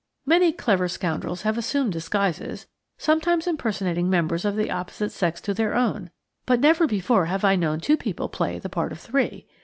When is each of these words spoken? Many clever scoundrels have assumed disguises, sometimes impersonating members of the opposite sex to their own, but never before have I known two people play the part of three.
Many 0.25 0.51
clever 0.51 0.87
scoundrels 0.87 1.43
have 1.43 1.59
assumed 1.59 1.93
disguises, 1.93 2.65
sometimes 2.97 3.45
impersonating 3.45 4.09
members 4.09 4.45
of 4.45 4.55
the 4.55 4.71
opposite 4.71 5.11
sex 5.11 5.39
to 5.41 5.53
their 5.53 5.75
own, 5.75 6.09
but 6.47 6.59
never 6.59 6.87
before 6.87 7.25
have 7.27 7.45
I 7.45 7.55
known 7.55 7.79
two 7.79 7.97
people 7.97 8.27
play 8.27 8.57
the 8.57 8.67
part 8.67 8.91
of 8.91 8.99
three. 8.99 9.45